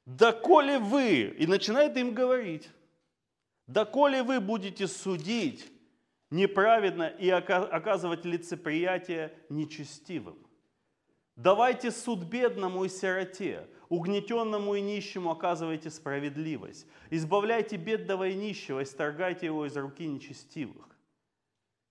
[0.05, 2.69] Да коли вы, и начинает им говорить,
[3.67, 5.72] да коли вы будете судить
[6.33, 10.37] неправедно и оказывать лицеприятие нечестивым.
[11.35, 16.87] Давайте суд бедному и сироте, угнетенному и нищему оказывайте справедливость.
[17.11, 20.87] Избавляйте бедного и нищего, и сторгайте его из руки нечестивых.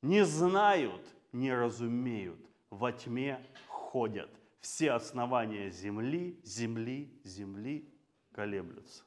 [0.02, 2.40] Не знают, не разумеют,
[2.70, 4.30] во тьме ходят.
[4.60, 7.88] Все основания земли, земли, земли
[8.32, 9.04] колеблются.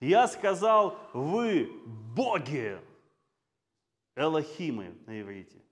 [0.00, 2.78] Я сказал, вы боги,
[4.16, 5.62] Элохимы на иврите,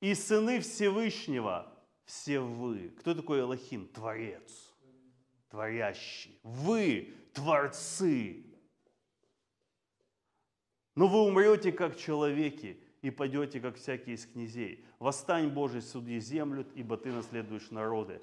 [0.00, 1.74] и сыны Всевышнего,
[2.04, 2.90] все вы.
[3.00, 3.88] Кто такой Элохим?
[3.88, 4.74] Творец,
[5.48, 6.38] творящий.
[6.42, 8.44] Вы творцы.
[10.94, 14.84] Но вы умрете как человеки и пойдете, как всякие из князей.
[14.98, 18.20] Восстань, Божий, суди землю, ибо ты наследуешь народы.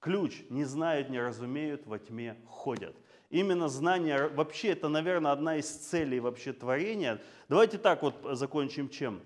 [0.00, 2.96] Ключ не знают, не разумеют, во тьме ходят.
[3.30, 7.22] Именно знание, вообще это, наверное, одна из целей вообще творения.
[7.48, 9.22] Давайте так вот закончим чем.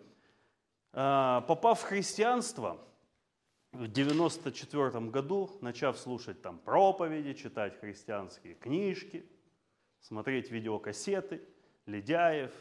[0.93, 2.79] А, попав в христианство,
[3.73, 9.25] в 94 году, начав слушать там проповеди, читать христианские книжки,
[10.01, 11.41] смотреть видеокассеты,
[11.87, 12.53] Ледяев,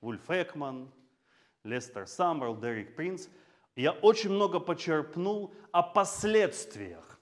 [0.00, 0.90] Вульф Экман,
[1.62, 3.28] Лестер Саммерл, Дерек Принц,
[3.76, 7.15] я очень много почерпнул о последствиях.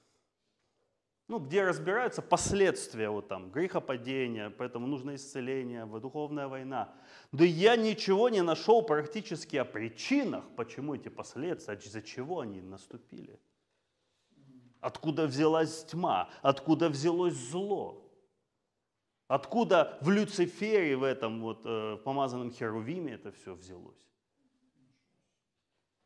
[1.26, 6.92] Ну, где разбираются последствия вот там, грехопадения, поэтому нужно исцеление, духовная война.
[7.32, 13.40] Да я ничего не нашел практически о причинах, почему эти последствия, из-за чего они наступили.
[14.80, 18.02] Откуда взялась тьма, откуда взялось зло.
[19.26, 24.06] Откуда в Люцифере, в этом вот э, помазанном Херувиме это все взялось.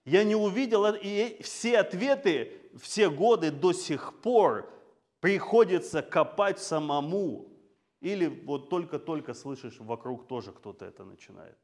[0.04, 4.77] Я не увидел, и все ответы, все годы до сих пор
[5.20, 7.48] приходится копать самому.
[8.00, 11.58] Или вот только-только слышишь, вокруг тоже кто-то это начинает.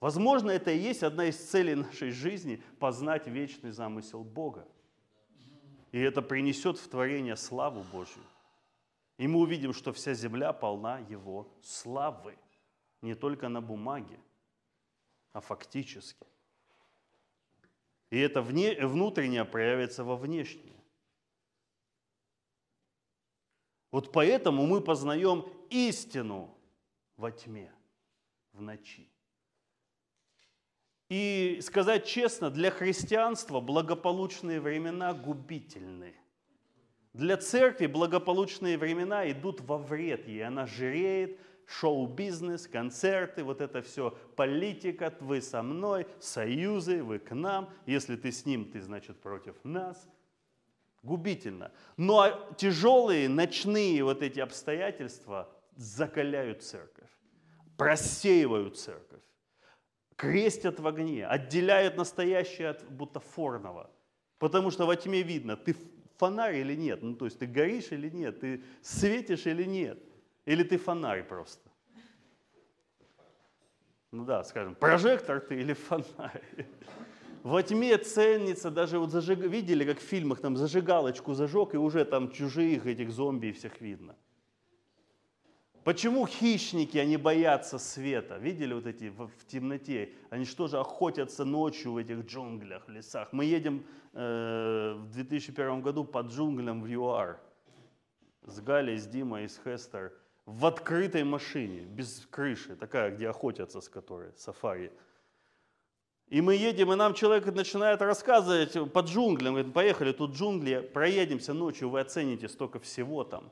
[0.00, 4.66] Возможно, это и есть одна из целей нашей жизни– познать вечный замысел Бога.
[5.90, 8.22] И это принесет в творение славу Божью.
[9.16, 12.36] И мы увидим, что вся земля полна Его славы.
[13.02, 14.18] Не только на бумаге,
[15.32, 16.26] а фактически.
[18.10, 20.77] И это вне, внутреннее проявится во внешнее.
[23.98, 26.56] Вот поэтому мы познаем истину
[27.16, 27.72] во тьме,
[28.52, 29.10] в ночи.
[31.08, 36.14] И сказать честно, для христианства благополучные времена губительны.
[37.12, 40.44] Для церкви благополучные времена идут во вред ей.
[40.44, 47.68] Она жиреет, шоу-бизнес, концерты, вот это все, политика, вы со мной, союзы, вы к нам.
[47.84, 50.08] Если ты с ним, ты, значит, против нас.
[51.08, 51.72] Губительно.
[51.96, 57.08] Но тяжелые ночные вот эти обстоятельства закаляют церковь,
[57.78, 59.22] просеивают церковь,
[60.16, 63.90] крестят в огне, отделяют настоящее от бутафорного.
[64.38, 65.74] Потому что во тьме видно, ты
[66.18, 69.98] фонарь или нет, ну то есть ты горишь или нет, ты светишь или нет.
[70.44, 71.70] Или ты фонарь просто?
[74.12, 76.66] Ну да, скажем, прожектор ты или фонарь?
[77.48, 79.38] Во тьме ценится, даже вот зажиг...
[79.38, 84.14] видели, как в фильмах там зажигалочку зажег, и уже там чужих этих зомби всех видно.
[85.82, 88.36] Почему хищники, они боятся света?
[88.36, 90.10] Видели вот эти в, в темноте?
[90.28, 93.32] Они что же охотятся ночью в этих джунглях, лесах?
[93.32, 93.82] Мы едем
[94.12, 97.40] э, в 2001 году по джунглям в ЮАР
[98.44, 100.12] с Галей, с Димой с Хестер–
[100.48, 104.90] в открытой машине, без крыши, такая, где охотятся с которой, сафари.
[106.30, 109.54] И мы едем, и нам человек начинает рассказывать по джунглям.
[109.54, 113.50] Говорит, поехали, тут джунгли, проедемся ночью, вы оцените столько всего там.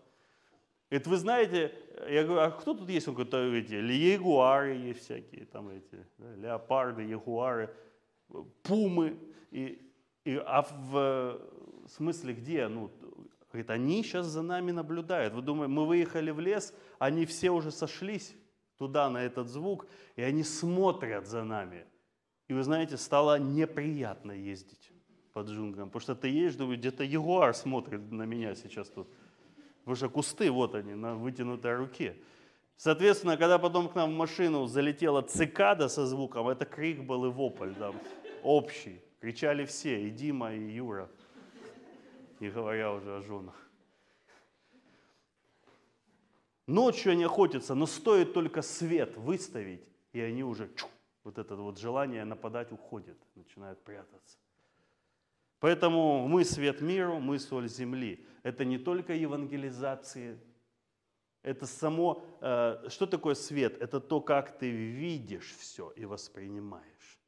[0.91, 1.74] Говорит, вы знаете,
[2.09, 3.09] я говорю, а кто тут есть?
[3.09, 7.74] Он говорит, эти, ягуары есть всякие, там эти, да, леопарды, ягуары,
[8.62, 9.18] пумы.
[9.51, 9.81] И,
[10.24, 11.41] и, а в
[11.89, 12.68] смысле где?
[12.68, 12.91] Ну,
[13.51, 15.33] говорит, они сейчас за нами наблюдают.
[15.33, 18.37] Вы думаете, мы выехали в лес, они все уже сошлись
[18.77, 21.87] туда, на этот звук, и они смотрят за нами.
[22.49, 24.90] И вы знаете, стало неприятно ездить
[25.32, 29.09] по джунглям, потому что ты едешь, думаешь, где-то ягуар смотрит на меня сейчас тут.
[29.80, 32.16] Потому что кусты, вот они, на вытянутой руке.
[32.76, 37.30] Соответственно, когда потом к нам в машину залетела цикада со звуком, это крик был и
[37.30, 37.97] вопль там,
[38.42, 39.01] общий.
[39.20, 41.11] Кричали все, и Дима, и Юра,
[42.38, 43.55] не говоря уже о женах.
[46.66, 50.90] Ночью они охотятся, но стоит только свет выставить, и они уже чук,
[51.27, 54.39] вот это вот желание нападать уходит, начинают прятаться.
[55.59, 58.24] Поэтому мы свет миру, мы соль земли.
[58.45, 60.39] Это не только евангелизация,
[61.43, 63.83] это само, э, что такое свет?
[63.83, 67.18] Это то, как ты видишь все и воспринимаешь.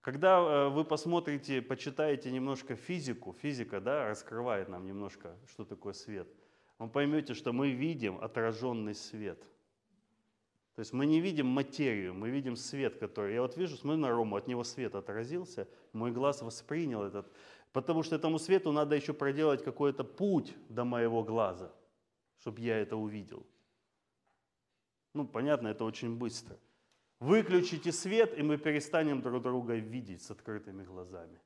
[0.00, 6.28] Когда э, вы посмотрите, почитаете немножко физику, физика да, раскрывает нам немножко, что такое свет–
[6.80, 9.38] вы поймете, что мы видим отраженный свет.
[10.74, 13.34] То есть мы не видим материю, мы видим свет, который...
[13.34, 17.30] Я вот вижу, смотрю на Рому, от него свет отразился, мой глаз воспринял этот.
[17.72, 21.70] Потому что этому свету надо еще проделать какой-то путь до моего глаза,
[22.38, 23.44] чтобы я это увидел.
[25.12, 26.56] Ну, понятно, это очень быстро.
[27.18, 31.38] Выключите свет, и мы перестанем друг друга видеть с открытыми глазами.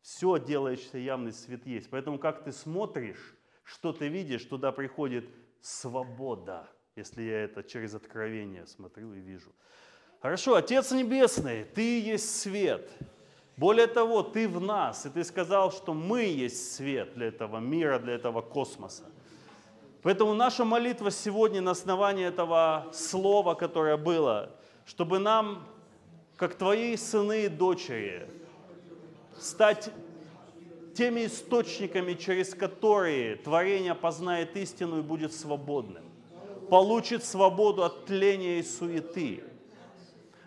[0.00, 1.88] Все делающееся явный свет есть.
[1.88, 3.36] Поэтому как ты смотришь,
[3.70, 5.24] что ты видишь, туда приходит
[5.60, 9.52] свобода, если я это через откровение смотрю и вижу.
[10.20, 12.90] Хорошо, Отец Небесный, Ты есть свет.
[13.56, 18.00] Более того, Ты в нас, и Ты сказал, что мы есть свет для этого мира,
[18.00, 19.04] для этого космоса.
[20.02, 24.50] Поэтому наша молитва сегодня на основании этого слова, которое было,
[24.84, 25.64] чтобы нам,
[26.36, 28.28] как Твои сыны и дочери,
[29.38, 29.90] стать
[31.00, 36.04] теми источниками, через которые творение познает истину и будет свободным.
[36.68, 39.42] Получит свободу от тления и суеты.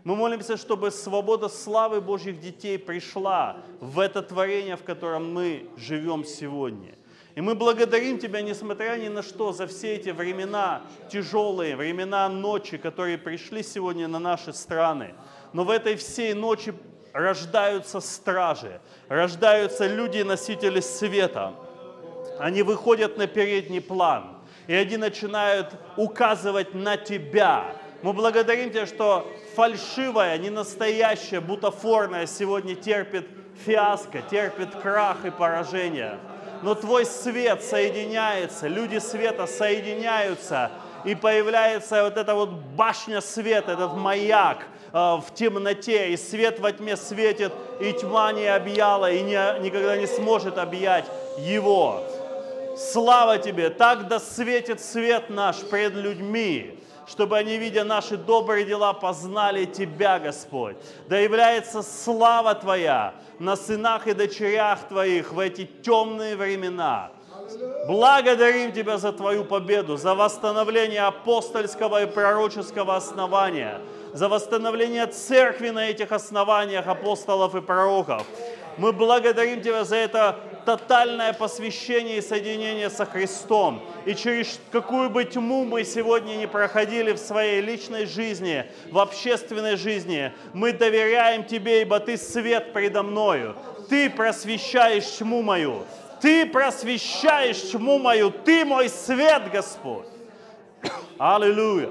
[0.03, 6.23] Мы молимся, чтобы свобода славы Божьих детей пришла в это творение, в котором мы живем
[6.23, 6.93] сегодня.
[7.33, 12.77] И мы благодарим Тебя, несмотря ни на что, за все эти времена тяжелые, времена ночи,
[12.77, 15.15] которые пришли сегодня на наши страны.
[15.51, 16.75] Но в этой всей ночи
[17.13, 21.53] рождаются стражи, рождаются люди-носители света.
[22.39, 24.37] Они выходят на передний план,
[24.67, 27.75] и они начинают указывать на Тебя.
[28.01, 33.27] Мы благодарим Тебя, что фальшивая, не настоящая, бутафорная сегодня терпит
[33.65, 36.17] фиаско, терпит крах и поражение.
[36.63, 40.71] Но Твой свет соединяется, люди света соединяются,
[41.05, 46.95] и появляется вот эта вот башня света, этот маяк, в темноте, и свет во тьме
[46.95, 51.05] светит, и тьма не объяла, и не, никогда не сможет объять
[51.39, 52.03] его.
[52.77, 53.71] Слава Тебе!
[53.71, 60.19] Так да светит свет наш пред людьми, чтобы они, видя наши добрые дела, познали Тебя,
[60.19, 60.77] Господь.
[61.07, 67.11] Да является слава Твоя на сынах и дочерях Твоих в эти темные времена.
[67.87, 73.81] Благодарим Тебя за Твою победу, за восстановление апостольского и пророческого основания–
[74.13, 78.25] за восстановление церкви на этих основаниях апостолов и пророков.
[78.77, 83.83] Мы благодарим Тебя за это тотальное посвящение и соединение со Христом.
[84.05, 89.75] И через какую бы тьму мы сегодня не проходили в своей личной жизни, в общественной
[89.75, 93.55] жизни, мы доверяем Тебе, ибо Ты свет предо мною.
[93.89, 95.83] Ты просвещаешь тьму мою.
[96.23, 98.31] Ты просвещаешь тьму мою.
[98.31, 100.07] Ты мой свет, Господь.
[101.17, 101.89] Аллилуйя.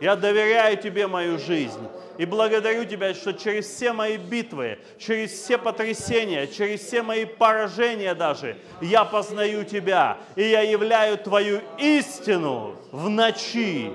[0.00, 1.86] Я доверяю Тебе мою жизнь.
[2.18, 8.16] И благодарю Тебя, что через все мои битвы, через все потрясения, через все мои поражения
[8.16, 10.18] даже, я познаю Тебя.
[10.34, 13.92] И я являю Твою истину в ночи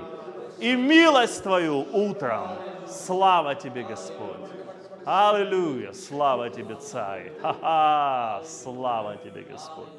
[0.57, 2.51] и милость Твою утром.
[2.88, 4.38] Слава Тебе, Господь!
[5.12, 5.91] Аллилуйя!
[5.93, 7.32] Слава Тебе, Царь!
[7.41, 8.43] Ха-ха!
[8.45, 9.89] Слава Тебе, Господь!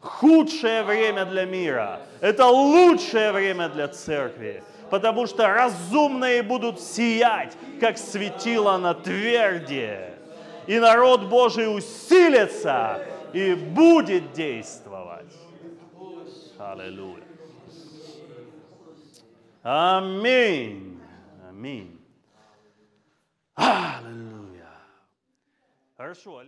[0.00, 7.96] Худшее время для мира– это лучшее время для церкви потому что разумные будут сиять, как
[7.96, 9.96] светило на тверди.
[10.66, 15.32] И народ Божий усилится и будет действовать.
[16.58, 17.22] Аллилуйя.
[19.62, 21.00] Аминь.
[21.48, 21.98] Аминь.
[23.54, 24.29] Аллилуйя.
[26.00, 26.38] Хорошо.